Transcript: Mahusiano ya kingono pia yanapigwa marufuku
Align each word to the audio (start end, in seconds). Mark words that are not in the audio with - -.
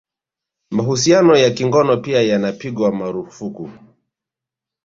Mahusiano 0.71 1.37
ya 1.37 1.49
kingono 1.51 1.97
pia 1.97 2.21
yanapigwa 2.21 2.91
marufuku 2.95 3.69